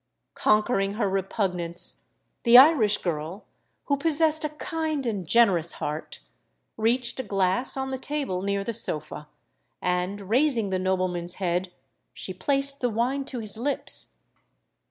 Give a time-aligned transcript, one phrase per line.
[0.33, 1.97] Conquering her repugnance,
[2.41, 3.45] the Irish girl,
[3.85, 6.21] who possessed a kind and generous heart,
[6.75, 9.27] reached a glass on the table near the sofa;
[9.79, 11.71] and, raising the nobleman's head,
[12.15, 14.15] she placed the wine to his lips.